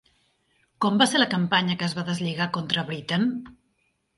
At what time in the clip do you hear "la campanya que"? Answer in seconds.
1.21-1.87